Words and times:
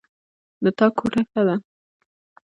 د 0.63 0.65
تا 0.77 0.87
کوټه 0.97 1.21
ښه 1.29 1.41
ده 1.47 1.55